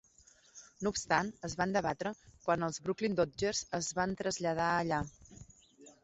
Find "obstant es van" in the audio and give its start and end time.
0.91-1.75